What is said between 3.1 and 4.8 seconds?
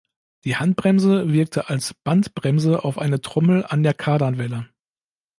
Trommel an der Kardanwelle.